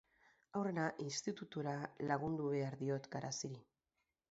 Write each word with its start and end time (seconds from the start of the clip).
Aurrena 0.59 0.85
institutura 1.03 1.75
lagundu 2.13 2.49
behar 2.57 2.81
diot 2.83 3.09
Garaziri. 3.19 3.63